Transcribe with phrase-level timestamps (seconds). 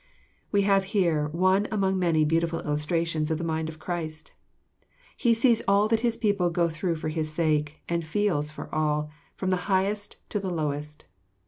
[0.51, 4.33] We have here one among many beautiful illustrations of the mind of Christ.
[5.15, 9.11] He sees all that His people go through for His sake, and feels for all,
[9.35, 11.05] from the highest to the lowest.